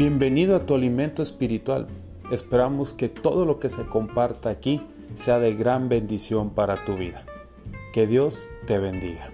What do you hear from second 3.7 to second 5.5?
comparta aquí sea